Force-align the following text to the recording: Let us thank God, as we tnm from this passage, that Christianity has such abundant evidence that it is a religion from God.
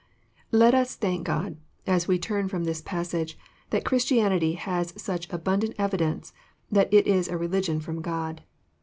Let 0.51 0.73
us 0.73 0.95
thank 0.95 1.27
God, 1.27 1.57
as 1.85 2.07
we 2.07 2.17
tnm 2.17 2.49
from 2.49 2.63
this 2.63 2.81
passage, 2.81 3.37
that 3.69 3.85
Christianity 3.85 4.53
has 4.53 4.95
such 4.99 5.31
abundant 5.31 5.75
evidence 5.77 6.33
that 6.71 6.91
it 6.91 7.05
is 7.05 7.27
a 7.27 7.37
religion 7.37 7.79
from 7.79 8.01
God. 8.01 8.41